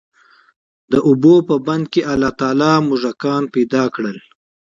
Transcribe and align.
د 0.91 0.93
اوبو 1.07 1.35
په 1.49 1.55
بند 1.67 1.85
کي 1.93 2.01
الله 2.11 2.31
تعالی 2.39 2.71
موږکان 2.87 3.43
پيدا 3.55 3.83
کړل، 3.95 4.17